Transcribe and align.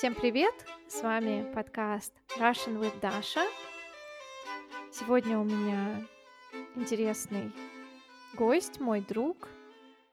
Всем 0.00 0.14
привет! 0.14 0.54
С 0.88 1.02
вами 1.02 1.52
подкаст 1.52 2.14
Russian 2.38 2.80
with 2.80 2.98
Dasha. 3.02 3.46
Сегодня 4.90 5.38
у 5.38 5.44
меня 5.44 6.06
интересный 6.74 7.52
гость, 8.34 8.80
мой 8.80 9.02
друг 9.02 9.50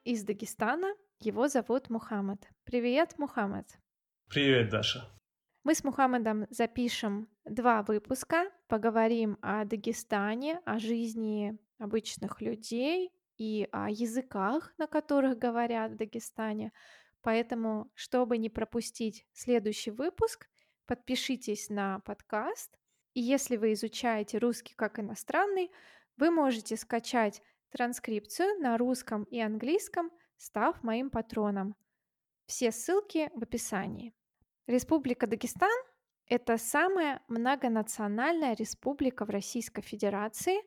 из 0.03 0.25
Дагестана. 0.25 0.93
Его 1.21 1.47
зовут 1.47 1.89
Мухаммад. 1.89 2.49
Привет, 2.65 3.17
Мухаммад. 3.17 3.65
Привет, 4.27 4.69
Даша. 4.71 5.09
Мы 5.63 5.73
с 5.73 5.85
Мухаммадом 5.85 6.47
запишем 6.49 7.29
два 7.45 7.81
выпуска, 7.81 8.51
поговорим 8.67 9.37
о 9.41 9.63
Дагестане, 9.63 10.59
о 10.65 10.79
жизни 10.79 11.57
обычных 11.79 12.41
людей 12.41 13.13
и 13.37 13.69
о 13.71 13.89
языках, 13.89 14.73
на 14.77 14.87
которых 14.87 15.37
говорят 15.37 15.93
в 15.93 15.95
Дагестане, 15.95 16.73
Поэтому, 17.21 17.91
чтобы 17.93 18.37
не 18.37 18.49
пропустить 18.49 19.25
следующий 19.33 19.91
выпуск, 19.91 20.47
подпишитесь 20.85 21.69
на 21.69 21.99
подкаст. 21.99 22.77
И 23.13 23.21
если 23.21 23.57
вы 23.57 23.73
изучаете 23.73 24.37
русский 24.37 24.75
как 24.75 24.99
иностранный, 24.99 25.71
вы 26.17 26.31
можете 26.31 26.77
скачать 26.77 27.41
транскрипцию 27.69 28.59
на 28.59 28.77
русском 28.77 29.23
и 29.25 29.39
английском, 29.39 30.11
став 30.37 30.81
моим 30.83 31.09
патроном. 31.09 31.75
Все 32.45 32.71
ссылки 32.71 33.29
в 33.33 33.43
описании. 33.43 34.13
Республика 34.67 35.27
Дагестан– 35.27 35.77
это 36.27 36.57
самая 36.57 37.21
многонациональная 37.27 38.55
республика 38.55 39.25
в 39.25 39.29
Российской 39.29 39.81
Федерации. 39.81 40.61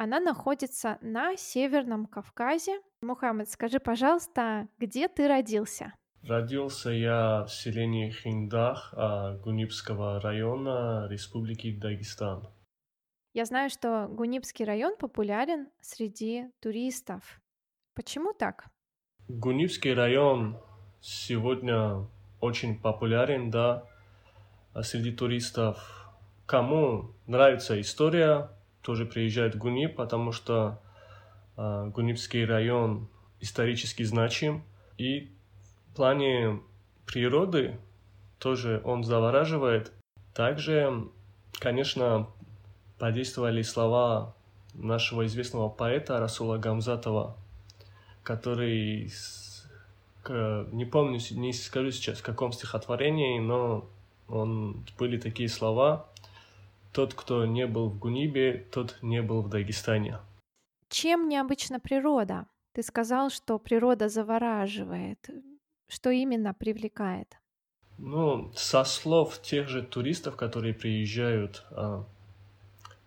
Она 0.00 0.20
находится 0.20 0.96
на 1.00 1.36
Северном 1.36 2.06
Кавказе. 2.06 2.80
Мухаммед, 3.02 3.50
скажи, 3.50 3.80
пожалуйста, 3.80 4.68
где 4.78 5.08
ты 5.08 5.26
родился? 5.26 5.92
Родился 6.22 6.90
я 6.90 7.42
в 7.44 7.48
селении 7.48 8.08
Хиндах 8.10 8.94
Гунибского 9.42 10.20
района 10.20 11.08
Республики 11.10 11.76
Дагестан. 11.76 12.48
Я 13.34 13.44
знаю, 13.44 13.70
что 13.70 14.06
Гунибский 14.08 14.64
район 14.64 14.96
популярен 14.96 15.68
среди 15.80 16.46
туристов. 16.60 17.40
Почему 17.96 18.32
так? 18.32 18.66
Гунибский 19.26 19.94
район 19.94 20.60
сегодня 21.00 22.06
очень 22.40 22.80
популярен, 22.80 23.50
да, 23.50 23.84
среди 24.82 25.10
туристов. 25.10 26.08
Кому 26.46 27.14
нравится 27.26 27.80
история, 27.80 28.48
тоже 28.82 29.06
приезжает 29.06 29.54
в 29.54 29.58
Гуниб, 29.58 29.96
потому 29.96 30.32
что 30.32 30.80
э, 31.56 31.90
Гунибский 31.94 32.44
район 32.44 33.08
исторически 33.40 34.02
значим, 34.02 34.64
и 34.96 35.30
плане 35.98 36.60
природы 37.06 37.76
тоже 38.38 38.80
он 38.84 39.02
завораживает. 39.02 39.90
Также, 40.32 41.08
конечно, 41.58 42.28
подействовали 43.00 43.62
слова 43.62 44.36
нашего 44.74 45.26
известного 45.26 45.68
поэта 45.68 46.20
Расула 46.20 46.56
Гамзатова, 46.56 47.36
который, 48.22 49.10
не 50.28 50.84
помню, 50.84 51.18
не 51.32 51.52
скажу 51.52 51.90
сейчас 51.90 52.18
в 52.20 52.22
каком 52.22 52.52
стихотворении, 52.52 53.40
но 53.40 53.88
он, 54.28 54.86
были 54.98 55.18
такие 55.18 55.48
слова 55.48 56.06
«Тот, 56.92 57.14
кто 57.14 57.46
не 57.46 57.66
был 57.66 57.88
в 57.88 57.98
Гунибе, 57.98 58.66
тот 58.70 58.98
не 59.02 59.22
был 59.22 59.42
в 59.42 59.48
Дагестане». 59.48 60.18
Чем 60.88 61.28
необычна 61.28 61.80
природа? 61.80 62.46
Ты 62.72 62.82
сказал, 62.82 63.30
что 63.30 63.58
природа 63.58 64.08
завораживает. 64.08 65.28
Что 65.88 66.10
именно 66.10 66.54
привлекает? 66.54 67.36
Ну, 67.98 68.52
со 68.54 68.84
слов 68.84 69.42
тех 69.42 69.68
же 69.68 69.82
туристов, 69.82 70.36
которые 70.36 70.72
приезжают, 70.72 71.64
а, 71.70 72.06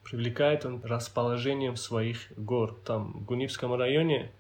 привлекает 0.03 0.65
он 0.65 0.83
расположением 0.83 1.75
своих 1.75 2.31
гор. 2.37 2.79
Там, 2.85 3.13
в 3.13 3.25
Гунивском 3.25 3.73
районе, 3.73 4.31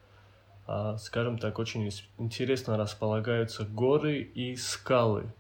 а, 0.67 0.97
скажем 0.97 1.37
так, 1.37 1.57
очень 1.57 1.89
интересно 2.17 2.77
располагаются 2.77 3.63
горы 3.63 4.21
и 4.21 4.55
скалы. 4.55 5.31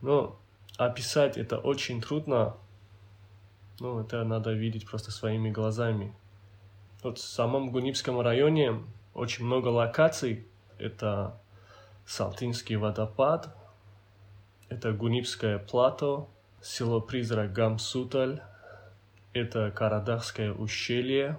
Но 0.00 0.38
описать 0.76 1.36
это 1.36 1.58
очень 1.58 2.00
трудно. 2.00 2.56
Ну, 3.80 4.00
это 4.00 4.22
надо 4.24 4.52
видеть 4.52 4.86
просто 4.86 5.10
своими 5.10 5.50
глазами. 5.50 6.14
Вот 7.02 7.18
в 7.18 7.22
самом 7.22 7.70
Гунибском 7.70 8.20
районе 8.20 8.82
очень 9.14 9.44
много 9.44 9.68
локаций. 9.68 10.46
Это 10.78 11.38
Салтинский 12.06 12.76
водопад, 12.76 13.54
это 14.68 14.92
Гунибское 14.92 15.58
плато, 15.58 16.28
село-призрак 16.62 17.52
Гамсуталь, 17.52 18.42
это 19.32 19.70
Карадахское 19.70 20.52
ущелье. 20.52 21.38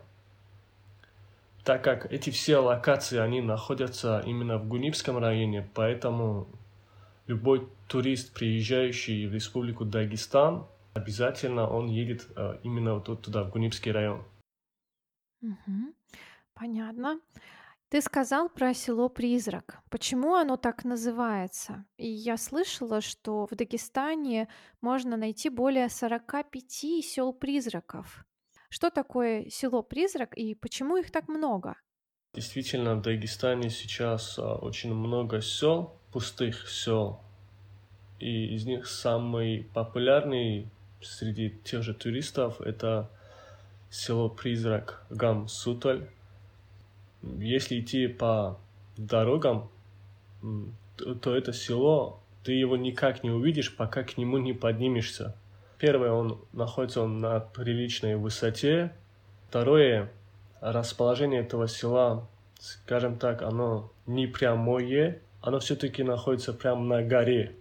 Так 1.64 1.84
как 1.84 2.12
эти 2.12 2.30
все 2.30 2.58
локации, 2.58 3.18
они 3.18 3.42
находятся 3.42 4.22
именно 4.26 4.58
в 4.58 4.68
Гунибском 4.68 5.18
районе, 5.18 5.68
поэтому 5.74 6.48
любой 7.28 7.68
турист, 7.88 8.34
приезжающий 8.34 9.26
в 9.28 9.34
Республику 9.34 9.86
Дагестан, 9.86 10.68
обязательно 10.96 11.70
он 11.70 11.88
едет 11.88 12.28
э, 12.36 12.60
именно 12.64 12.96
вот 12.96 13.22
туда, 13.22 13.44
в 13.44 13.52
Гунибский 13.52 13.92
район. 13.92 14.24
Угу. 15.42 15.94
Понятно. 16.54 17.20
Ты 17.90 18.02
сказал 18.02 18.50
про 18.50 18.74
село-призрак. 18.74 19.80
Почему 19.90 20.34
оно 20.34 20.58
так 20.58 20.86
называется? 20.86 21.86
И 21.98 22.08
я 22.08 22.38
слышала, 22.38 23.02
что 23.02 23.46
в 23.46 23.56
Дагестане 23.56 24.48
можно 24.82 25.18
найти 25.18 25.50
более 25.50 25.90
45 25.90 27.04
сел-призраков. 27.04 28.26
Что 28.70 28.90
такое 28.90 29.50
село-призрак 29.50 30.36
и 30.36 30.56
почему 30.56 30.98
их 30.98 31.12
так 31.12 31.28
много? 31.28 31.76
Действительно, 32.34 32.96
в 32.96 33.02
Дагестане 33.02 33.70
сейчас 33.70 34.40
а, 34.40 34.56
очень 34.56 34.94
много 34.94 35.42
сел, 35.42 35.94
пустых 36.12 36.70
сел. 36.70 37.22
И 38.20 38.56
из 38.56 38.66
них 38.66 38.88
самый 38.88 39.70
популярный 39.74 40.70
среди 41.02 41.52
тех 41.64 41.84
же 41.84 41.94
туристов 41.94 42.62
это 42.62 43.10
село-призрак 43.90 45.06
Гам-Суталь 45.10 46.08
если 47.40 47.80
идти 47.80 48.08
по 48.08 48.58
дорогам, 48.98 49.70
то 50.98 51.36
это 51.36 51.54
село, 51.54 52.20
ты 52.44 52.54
его 52.54 52.78
никак 52.78 53.24
не 53.24 53.32
увидишь, 53.32 53.76
пока 53.76 54.04
к 54.04 54.18
нему 54.18 54.38
не 54.38 54.54
поднимешься. 54.54 55.36
Первое, 55.78 56.12
он 56.12 56.40
находится 56.54 57.02
он 57.02 57.20
на 57.20 57.40
приличной 57.40 58.16
высоте. 58.16 58.94
Второе, 59.50 60.12
расположение 60.62 61.42
этого 61.42 61.68
села, 61.68 62.28
скажем 62.60 63.18
так, 63.18 63.42
оно 63.42 63.92
не 64.06 64.28
прямое, 64.28 65.22
оно 65.42 65.60
все-таки 65.60 66.04
находится 66.04 66.54
прямо 66.54 66.84
на 66.84 67.04
горе. 67.04 67.56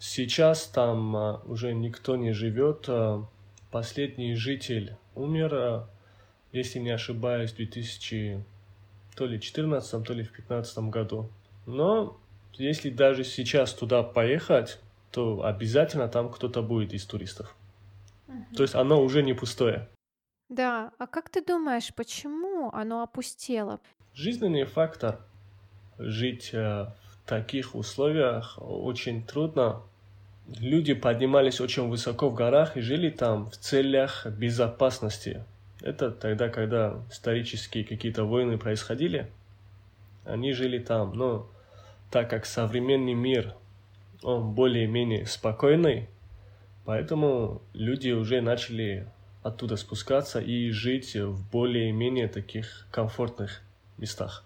Сейчас 0.00 0.66
там 0.66 1.14
а, 1.14 1.42
уже 1.44 1.74
никто 1.74 2.16
не 2.16 2.32
живет. 2.32 2.86
А, 2.88 3.26
последний 3.70 4.34
житель 4.34 4.96
умер, 5.14 5.54
а, 5.54 5.90
если 6.52 6.78
не 6.78 6.90
ошибаюсь, 6.90 7.52
в 7.52 7.56
2000 7.56 8.42
то 9.14 9.26
ли 9.26 9.36
в 9.38 9.42
14, 9.42 10.02
то 10.02 10.14
ли 10.14 10.22
в 10.22 10.32
15 10.32 10.90
году. 10.90 11.28
Но 11.66 12.18
если 12.54 12.88
даже 12.88 13.24
сейчас 13.24 13.74
туда 13.74 14.02
поехать, 14.02 14.80
то 15.10 15.44
обязательно 15.44 16.08
там 16.08 16.30
кто-то 16.30 16.62
будет 16.62 16.94
из 16.94 17.04
туристов. 17.04 17.54
Угу. 18.26 18.56
То 18.56 18.62
есть 18.62 18.74
оно 18.74 19.02
уже 19.02 19.22
не 19.22 19.34
пустое. 19.34 19.86
Да, 20.48 20.92
а 20.98 21.06
как 21.06 21.28
ты 21.28 21.44
думаешь, 21.44 21.92
почему 21.94 22.70
оно 22.72 23.02
опустело? 23.02 23.80
Жизненный 24.14 24.64
фактор. 24.64 25.20
Жить 25.98 26.50
э, 26.54 26.86
в 27.04 27.09
таких 27.30 27.76
условиях 27.76 28.58
очень 28.60 29.22
трудно. 29.22 29.82
Люди 30.58 30.94
поднимались 30.94 31.60
очень 31.60 31.88
высоко 31.88 32.28
в 32.28 32.34
горах 32.34 32.76
и 32.76 32.80
жили 32.80 33.08
там 33.08 33.50
в 33.50 33.56
целях 33.56 34.26
безопасности. 34.26 35.44
Это 35.80 36.10
тогда, 36.10 36.48
когда 36.48 37.00
исторические 37.08 37.84
какие-то 37.84 38.24
войны 38.24 38.58
происходили, 38.58 39.30
они 40.24 40.52
жили 40.52 40.80
там. 40.80 41.12
Но 41.12 41.48
так 42.10 42.28
как 42.28 42.46
современный 42.46 43.14
мир, 43.14 43.54
он 44.24 44.52
более-менее 44.52 45.24
спокойный, 45.26 46.08
поэтому 46.84 47.62
люди 47.74 48.10
уже 48.10 48.40
начали 48.40 49.06
оттуда 49.44 49.76
спускаться 49.76 50.40
и 50.40 50.70
жить 50.70 51.14
в 51.14 51.48
более-менее 51.52 52.26
таких 52.26 52.88
комфортных 52.90 53.62
местах. 53.98 54.44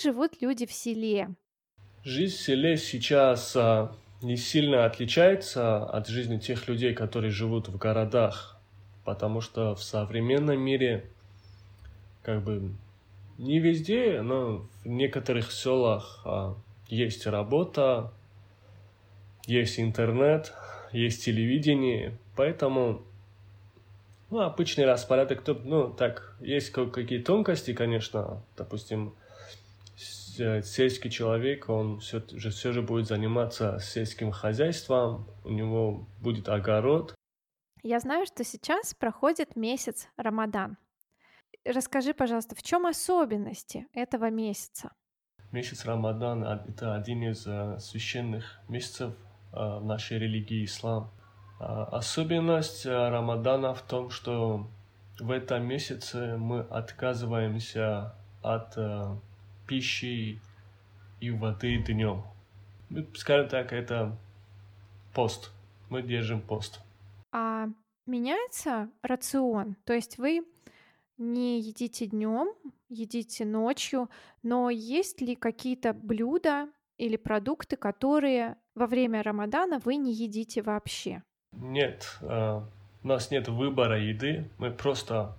Живут 0.00 0.40
люди 0.40 0.66
в 0.66 0.72
селе? 0.72 1.34
Жизнь 2.02 2.36
в 2.36 2.40
селе 2.40 2.76
сейчас 2.76 3.54
а, 3.56 3.94
не 4.22 4.36
сильно 4.36 4.84
отличается 4.84 5.84
от 5.84 6.08
жизни 6.08 6.38
тех 6.38 6.68
людей, 6.68 6.94
которые 6.94 7.30
живут 7.30 7.68
в 7.68 7.76
городах, 7.76 8.58
потому 9.04 9.40
что 9.40 9.74
в 9.74 9.82
современном 9.82 10.60
мире 10.60 11.10
как 12.22 12.42
бы 12.42 12.74
не 13.38 13.58
везде, 13.58 14.22
но 14.22 14.68
в 14.82 14.86
некоторых 14.86 15.52
селах 15.52 16.22
а, 16.24 16.56
есть 16.88 17.26
работа, 17.26 18.12
есть 19.46 19.80
интернет, 19.80 20.52
есть 20.92 21.24
телевидение, 21.24 22.18
поэтому 22.36 23.02
ну, 24.30 24.40
обычный 24.40 24.84
распорядок, 24.84 25.42
ну, 25.64 25.90
так, 25.90 26.36
есть 26.40 26.70
какие 26.70 27.18
тонкости, 27.20 27.74
конечно, 27.74 28.42
допустим, 28.56 29.14
сельский 30.62 31.10
человек, 31.10 31.68
он 31.68 32.00
все 32.00 32.22
же, 32.30 32.50
все 32.50 32.72
же 32.72 32.82
будет 32.82 33.06
заниматься 33.06 33.78
сельским 33.80 34.30
хозяйством, 34.30 35.26
у 35.44 35.50
него 35.50 36.06
будет 36.20 36.48
огород. 36.48 37.14
Я 37.82 38.00
знаю, 38.00 38.26
что 38.26 38.44
сейчас 38.44 38.94
проходит 38.94 39.56
месяц 39.56 40.08
Рамадан. 40.16 40.76
Расскажи, 41.64 42.14
пожалуйста, 42.14 42.54
в 42.54 42.62
чем 42.62 42.86
особенности 42.86 43.86
этого 43.92 44.30
месяца? 44.30 44.92
Месяц 45.52 45.84
Рамадан– 45.84 46.44
это 46.68 46.94
один 46.94 47.22
из 47.22 47.46
э, 47.46 47.78
священных 47.80 48.60
месяцев 48.68 49.14
э, 49.52 49.56
в 49.56 49.84
нашей 49.84 50.18
религии 50.18 50.64
ислам. 50.64 51.10
А, 51.58 51.84
особенность 51.84 52.86
э, 52.86 52.90
Рамадана 52.90 53.74
в 53.74 53.82
том, 53.82 54.10
что 54.10 54.68
в 55.18 55.30
этом 55.30 55.66
месяце 55.66 56.36
мы 56.38 56.60
отказываемся 56.60 58.14
от 58.42 58.78
э, 58.78 59.16
пищи 59.70 60.40
и 61.20 61.30
воды 61.30 61.78
днем. 61.78 62.24
Скажем 63.14 63.48
так, 63.48 63.72
это 63.72 64.18
пост. 65.14 65.52
Мы 65.88 66.02
держим 66.02 66.40
пост. 66.40 66.80
А 67.30 67.68
меняется 68.04 68.90
рацион? 69.02 69.76
То 69.84 69.92
есть 69.92 70.18
вы 70.18 70.44
не 71.18 71.60
едите 71.60 72.06
днем, 72.06 72.48
едите 72.88 73.44
ночью, 73.44 74.10
но 74.42 74.70
есть 74.70 75.20
ли 75.20 75.36
какие-то 75.36 75.92
блюда 75.92 76.68
или 76.98 77.16
продукты, 77.16 77.76
которые 77.76 78.56
во 78.74 78.88
время 78.88 79.22
Рамадана 79.22 79.78
вы 79.84 79.96
не 79.96 80.12
едите 80.12 80.62
вообще? 80.62 81.22
Нет, 81.52 82.18
э, 82.22 82.60
у 83.04 83.06
нас 83.06 83.30
нет 83.30 83.46
выбора 83.46 84.00
еды, 84.00 84.50
мы 84.58 84.72
просто 84.72 85.36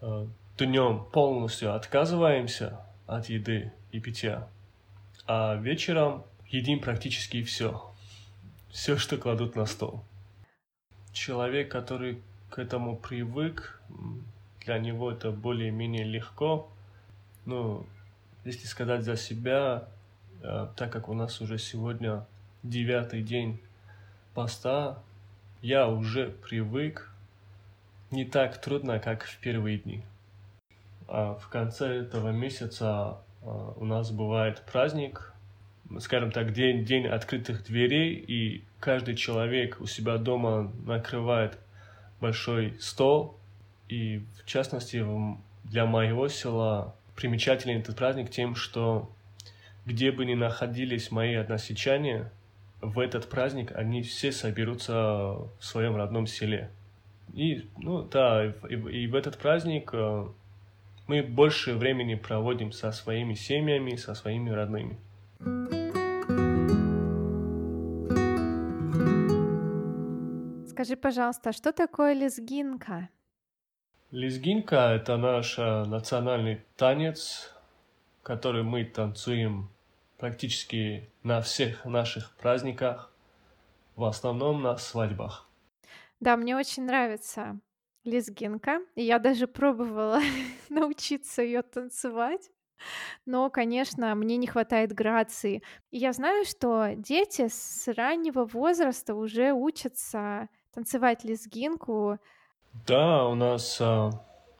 э, 0.00 0.26
днем 0.56 1.04
полностью 1.12 1.74
отказываемся 1.74 2.80
от 3.10 3.28
еды 3.28 3.72
и 3.90 3.98
питья, 3.98 4.48
а 5.26 5.56
вечером 5.56 6.24
едим 6.48 6.80
практически 6.80 7.42
все, 7.42 7.92
все, 8.70 8.96
что 8.96 9.16
кладут 9.16 9.56
на 9.56 9.66
стол. 9.66 10.04
Человек, 11.12 11.70
который 11.70 12.22
к 12.50 12.58
этому 12.58 12.96
привык, 12.96 13.80
для 14.64 14.78
него 14.78 15.10
это 15.10 15.32
более-менее 15.32 16.04
легко. 16.04 16.70
Ну, 17.46 17.84
если 18.44 18.66
сказать 18.66 19.02
за 19.02 19.16
себя, 19.16 19.88
э, 20.42 20.68
так 20.76 20.92
как 20.92 21.08
у 21.08 21.14
нас 21.14 21.40
уже 21.40 21.58
сегодня 21.58 22.26
девятый 22.62 23.22
день 23.22 23.60
поста 24.34 25.02
я 25.62 25.88
уже 25.88 26.30
привык. 26.48 27.12
Не 28.10 28.24
так 28.24 28.60
трудно, 28.60 28.98
как 28.98 29.24
в 29.24 29.38
первые 29.38 29.78
дни. 29.78 30.02
А 31.12 31.34
в 31.34 31.48
конце 31.48 32.02
этого 32.02 32.28
месяца 32.28 33.18
а, 33.42 33.74
у 33.76 33.84
нас 33.84 34.12
бывает 34.12 34.62
праздник, 34.70 35.34
скажем 35.98 36.30
так, 36.30 36.52
день, 36.52 36.84
день 36.84 37.08
открытых 37.08 37.64
дверей, 37.64 38.14
и 38.14 38.62
каждый 38.78 39.16
человек 39.16 39.80
у 39.80 39.86
себя 39.86 40.18
дома 40.18 40.72
накрывает 40.86 41.58
большой 42.20 42.76
стол. 42.78 43.36
И 43.88 44.22
в 44.40 44.46
частности, 44.46 45.04
для 45.64 45.84
моего 45.84 46.28
села 46.28 46.94
примечателен 47.16 47.80
этот 47.80 47.96
праздник 47.96 48.30
тем, 48.30 48.54
что 48.54 49.10
где 49.86 50.12
бы 50.12 50.24
ни 50.24 50.34
находились 50.34 51.10
мои 51.10 51.34
односельчане, 51.34 52.30
в 52.80 53.00
этот 53.00 53.28
праздник 53.28 53.72
они 53.74 54.02
все 54.02 54.30
соберутся 54.30 54.94
в 54.94 55.58
своем 55.58 55.96
родном 55.96 56.28
селе. 56.28 56.70
И, 57.34 57.68
ну 57.78 58.02
да, 58.02 58.46
и, 58.46 58.74
и 58.74 59.06
в 59.08 59.16
этот 59.16 59.38
праздник 59.38 59.90
э, 59.92 60.26
мы 61.10 61.24
больше 61.24 61.74
времени 61.74 62.14
проводим 62.14 62.70
со 62.70 62.92
своими 62.92 63.34
семьями, 63.34 63.96
со 63.96 64.14
своими 64.14 64.50
родными. 64.50 64.96
Скажи, 70.68 70.94
пожалуйста, 70.96 71.52
что 71.52 71.72
такое 71.72 72.12
лезгинка? 72.12 73.08
Лезгинка– 74.12 74.76
это 74.94 75.16
наш 75.16 75.58
э, 75.58 75.84
национальный 75.84 76.62
танец, 76.76 77.52
который 78.22 78.62
мы 78.62 78.84
танцуем 78.84 79.68
практически 80.16 81.10
на 81.24 81.40
всех 81.40 81.84
наших 81.84 82.36
праздниках, 82.36 83.12
в 83.96 84.04
основном 84.04 84.62
на 84.62 84.76
свадьбах. 84.76 85.48
Да, 86.20 86.36
мне 86.36 86.56
очень 86.56 86.84
нравится 86.84 87.58
лезгинка. 88.04 88.80
И 88.94 89.02
я 89.02 89.18
даже 89.18 89.46
пробовала 89.46 90.20
научиться 90.68 91.42
ее 91.42 91.62
танцевать. 91.62 92.50
Но, 93.26 93.50
конечно, 93.50 94.14
мне 94.14 94.36
не 94.36 94.46
хватает 94.46 94.92
грации. 94.92 95.62
И 95.90 95.98
я 95.98 96.12
знаю, 96.12 96.44
что 96.44 96.94
дети 96.96 97.48
с 97.48 97.86
раннего 97.94 98.44
возраста 98.46 99.14
уже 99.14 99.52
учатся 99.52 100.48
танцевать 100.72 101.24
лезгинку. 101.24 102.18
Да, 102.86 103.26
у 103.26 103.34
нас 103.34 103.78
а, 103.80 104.10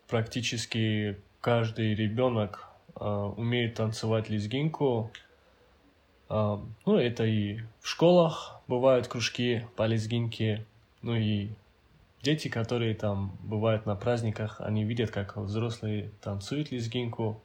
практически 0.09 1.19
каждый 1.41 1.95
ребенок 1.95 2.69
а, 2.95 3.29
умеет 3.29 3.75
танцевать 3.77 4.29
лезгинку. 4.29 5.11
А, 6.29 6.61
ну, 6.85 6.97
это 6.97 7.25
и 7.25 7.61
в 7.81 7.89
школах 7.89 8.61
бывают 8.67 9.09
кружки 9.09 9.67
по 9.77 9.87
лезгинке, 9.87 10.67
ну 11.03 11.15
и 11.15 11.51
дети, 12.23 12.49
которые 12.49 12.95
там 12.95 13.37
бывают 13.41 13.87
на 13.87 13.97
праздниках, 13.97 14.61
они 14.61 14.85
видят, 14.85 15.11
как 15.11 15.37
взрослые 15.37 16.11
танцуют 16.21 16.71
лезгинку. 16.71 17.43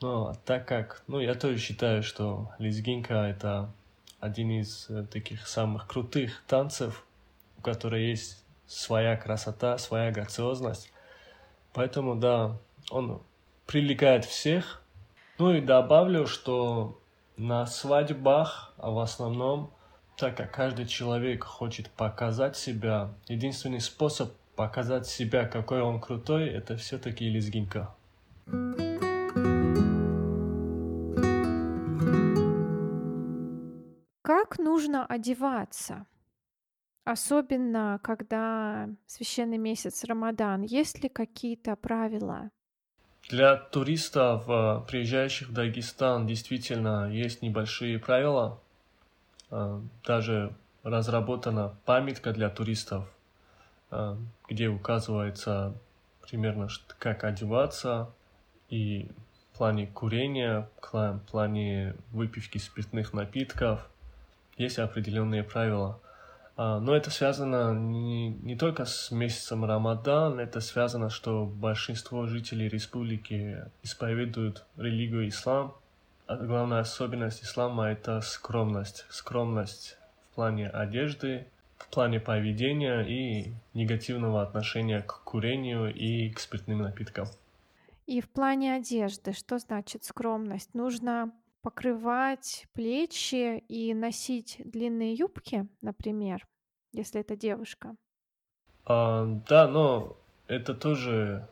Но 0.00 0.34
так 0.44 0.66
как, 0.66 1.02
ну, 1.06 1.20
я 1.20 1.34
тоже 1.34 1.58
считаю, 1.58 2.02
что 2.02 2.50
лезгинка— 2.58 3.14
это 3.28 3.72
один 4.20 4.50
из 4.50 4.88
э, 4.88 5.04
таких 5.04 5.46
самых 5.46 5.86
крутых 5.86 6.42
танцев, 6.46 7.04
у 7.58 7.62
которых 7.62 8.00
есть 8.00 8.42
своя 8.66 9.16
красота, 9.16 9.78
своя 9.78 10.10
грациозность. 10.10 10.90
Поэтому, 11.72 12.16
да, 12.16 12.56
он 12.90 13.22
привлекает 13.66 14.24
всех. 14.24 14.82
Ну 15.38 15.52
и 15.52 15.60
добавлю, 15.60 16.26
что 16.26 17.00
на 17.36 17.66
свадьбах, 17.66 18.72
а 18.76 18.90
в 18.90 18.98
основном, 18.98 19.70
так 20.16 20.36
как 20.36 20.52
каждый 20.52 20.86
человек 20.86 21.44
хочет 21.44 21.90
показать 21.90 22.56
себя, 22.56 23.10
единственный 23.26 23.80
способ 23.80 24.32
показать 24.54 25.06
себя, 25.06 25.46
какой 25.46 25.82
он 25.82 26.00
крутой, 26.00 26.48
это 26.48 26.76
все-таки 26.76 27.28
лезгинка. 27.28 27.94
Как 34.22 34.58
нужно 34.58 35.04
одеваться? 35.06 36.06
Особенно, 37.04 38.00
когда 38.02 38.88
священный 39.06 39.58
месяц 39.58 40.04
Рамадан. 40.04 40.62
Есть 40.62 41.02
ли 41.02 41.08
какие-то 41.08 41.76
правила? 41.76 42.50
Для 43.28 43.56
туристов, 43.56 44.44
э, 44.48 44.80
приезжающих 44.88 45.48
в 45.48 45.52
Дагестан, 45.52 46.26
действительно 46.26 47.10
есть 47.10 47.42
небольшие 47.42 47.98
правила. 47.98 48.60
Э, 49.56 49.80
даже 50.04 50.52
разработана 50.82 51.76
памятка 51.84 52.32
для 52.32 52.50
туристов, 52.50 53.04
э, 53.92 54.16
где 54.48 54.66
указывается 54.66 55.74
примерно, 56.22 56.68
как 56.98 57.22
одеваться, 57.22 58.10
и 58.68 59.08
в 59.52 59.58
плане 59.58 59.86
курения, 59.86 60.68
в 60.82 61.20
плане 61.30 61.94
выпивки 62.10 62.58
спиртных 62.58 63.12
напитков 63.12 63.88
есть 64.56 64.80
определенные 64.80 65.44
правила. 65.44 66.00
А, 66.56 66.80
но 66.80 66.96
это 66.96 67.10
связано 67.10 67.74
не, 67.78 68.30
не 68.30 68.56
только 68.56 68.84
с 68.86 69.12
месяцем 69.12 69.64
Рамадан, 69.64 70.40
это 70.40 70.60
связано, 70.60 71.10
что 71.10 71.46
большинство 71.46 72.26
жителей 72.26 72.68
республики 72.68 73.64
исповедуют 73.84 74.64
религию 74.76 75.28
ислам. 75.28 75.76
Главная 76.26 76.80
особенность 76.80 77.42
ислама– 77.44 77.88
это 77.90 78.20
скромность. 78.22 79.04
Скромность 79.10 79.98
в 80.30 80.34
плане 80.34 80.68
одежды, 80.68 81.46
в 81.76 81.88
плане 81.88 82.18
поведения 82.18 83.02
и 83.02 83.52
негативного 83.74 84.42
отношения 84.42 85.02
к 85.02 85.22
курению 85.24 85.94
и 85.94 86.30
к 86.30 86.38
спиртным 86.40 86.80
напиткам. 86.80 87.26
И 88.06 88.22
в 88.22 88.30
плане 88.30 88.74
одежды, 88.74 89.32
что 89.32 89.58
значит 89.58 90.04
скромность? 90.04 90.72
Нужно 90.72 91.30
покрывать 91.60 92.66
плечи 92.72 93.58
и 93.58 93.92
носить 93.92 94.60
длинные 94.64 95.14
юбки, 95.14 95.68
например, 95.82 96.46
если 96.92 97.20
это 97.20 97.36
девушка? 97.36 97.96
А, 98.86 99.26
да, 99.46 99.68
но 99.68 100.16
это 100.46 100.74
тоже 100.74 101.46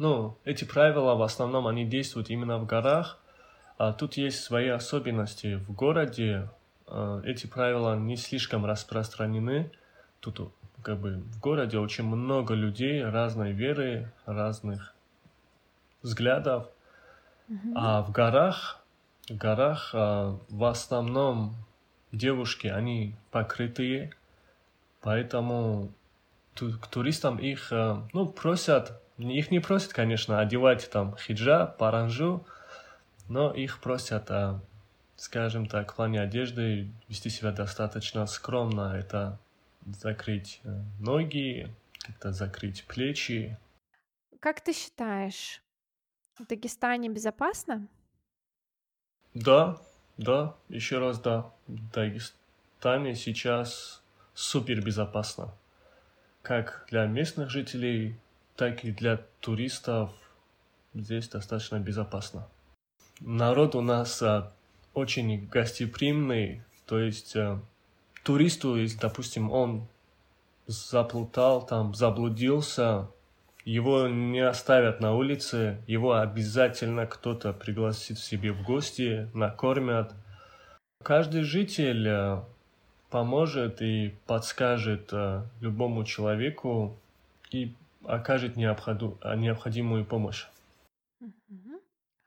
ну, 0.00 0.38
эти 0.44 0.64
правила 0.64 1.14
в 1.14 1.20
основном 1.20 1.66
они 1.66 1.84
действуют 1.84 2.30
именно 2.30 2.58
в 2.58 2.64
горах, 2.64 3.19
тут 3.92 4.18
есть 4.18 4.42
свои 4.42 4.68
особенности. 4.68 5.54
В 5.54 5.72
городе 5.72 6.50
э, 6.86 7.22
эти 7.24 7.46
правила 7.46 7.96
не 7.96 8.16
слишком 8.16 8.66
распространены. 8.66 9.70
Тут 10.20 10.52
как 10.82 10.98
бы 10.98 11.16
в 11.16 11.40
городе 11.40 11.78
очень 11.78 12.04
много 12.04 12.54
людей 12.54 13.02
разной 13.02 13.52
веры, 13.52 14.12
разных 14.26 14.94
взглядов. 16.02 16.68
Мгм. 17.48 17.72
А 17.74 18.02
в 18.02 18.12
горах, 18.12 18.84
в 19.28 19.36
горах 19.36 19.90
а, 19.92 20.38
в 20.48 20.64
основном 20.64 21.54
девушки, 22.12 22.66
они 22.66 23.14
покрытые, 23.30 24.12
поэтому 25.00 25.92
к 26.54 26.86
туристам 26.88 27.38
их, 27.38 27.72
а, 27.72 28.06
ну, 28.12 28.26
просят, 28.26 29.00
их 29.18 29.50
не 29.50 29.60
просят, 29.60 29.92
конечно, 29.92 30.40
одевать 30.40 30.90
там 30.90 31.16
хиджаб, 31.16 31.76
паранжу, 31.76 32.44
но 33.30 33.54
их 33.54 33.80
просят, 33.80 34.28
а, 34.32 34.60
скажем 35.14 35.66
так, 35.66 35.92
в 35.92 35.96
плане 35.96 36.20
одежды 36.20 36.90
вести 37.08 37.30
себя 37.30 37.52
достаточно 37.52 38.26
скромно. 38.26 38.96
Это 38.98 39.38
закрыть 39.86 40.60
э, 40.64 40.82
ноги, 40.98 41.72
как-то 42.00 42.32
закрыть 42.32 42.84
плечи. 42.86 43.56
Как 44.40 44.60
ты 44.60 44.72
считаешь, 44.72 45.62
в 46.34 46.46
Дагестане 46.46 47.08
безопасно? 47.08 47.86
Да, 49.32 49.80
да, 50.16 50.56
еще 50.68 50.98
раз 50.98 51.20
да. 51.20 51.52
В 51.68 51.90
Дагестане 51.92 53.14
сейчас 53.14 54.02
супер 54.34 54.84
безопасно. 54.84 55.54
Как 56.42 56.84
для 56.90 57.06
местных 57.06 57.48
жителей, 57.48 58.18
так 58.56 58.84
и 58.84 58.90
для 58.90 59.18
туристов 59.38 60.10
здесь 60.94 61.28
достаточно 61.28 61.78
безопасно. 61.78 62.48
Народ 63.20 63.74
у 63.74 63.82
нас 63.82 64.22
а, 64.22 64.52
очень 64.94 65.46
гостеприимный, 65.46 66.62
то 66.86 66.98
есть 66.98 67.36
а, 67.36 67.60
туристу, 68.24 68.76
если, 68.76 68.98
допустим, 68.98 69.50
он 69.50 69.86
заплутал, 70.66 71.66
там, 71.66 71.94
заблудился, 71.94 73.08
его 73.64 74.08
не 74.08 74.40
оставят 74.40 75.00
на 75.00 75.14
улице, 75.14 75.82
его 75.86 76.14
обязательно 76.14 77.06
кто-то 77.06 77.52
пригласит 77.52 78.18
себе 78.18 78.52
в 78.52 78.62
гости, 78.62 79.28
накормят. 79.34 80.14
Каждый 81.02 81.42
житель 81.42 82.08
э, 82.08 82.42
поможет 83.10 83.82
и 83.82 84.14
подскажет 84.26 85.10
э, 85.12 85.42
любому 85.60 86.04
человеку 86.04 86.98
и 87.50 87.74
окажет 88.04 88.56
необходимую 88.56 90.04
помощь. 90.04 90.46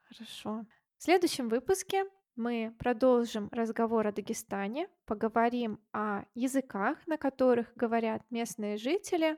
Хорошо. 0.08 0.64
В 1.04 1.06
следующем 1.06 1.50
выпуске 1.50 2.06
мы 2.34 2.74
продолжим 2.78 3.50
разговор 3.52 4.06
о 4.06 4.12
Дагестане, 4.12 4.88
поговорим 5.04 5.78
о 5.92 6.22
языках, 6.34 6.96
на 7.06 7.18
которых 7.18 7.70
говорят 7.76 8.22
местные 8.30 8.78
жители, 8.78 9.36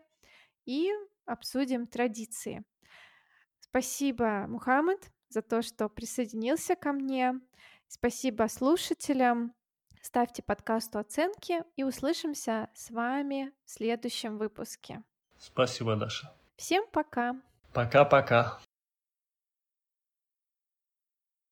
и 0.64 0.92
обсудим 1.24 1.88
традиции. 1.88 2.62
Спасибо, 3.58 4.46
Мухаммад, 4.46 5.10
за 5.28 5.42
то, 5.42 5.60
что 5.60 5.88
присоединился 5.88 6.76
ко 6.76 6.92
мне. 6.92 7.34
Спасибо 7.88 8.46
слушателям. 8.48 9.52
Ставьте 10.00 10.44
подкасту 10.44 11.00
оценки 11.00 11.64
и 11.74 11.82
услышимся 11.82 12.70
с 12.74 12.92
вами 12.92 13.52
в 13.64 13.70
следующем 13.72 14.38
выпуске. 14.38 15.02
Спасибо, 15.36 15.96
Даша. 15.96 16.32
Всем 16.56 16.86
пока! 16.92 17.34
Пока-пока. 17.72 18.60